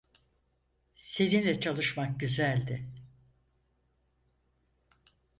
Seninle 0.95 1.59
çalışmak 1.59 2.19
güzeldi. 2.19 2.87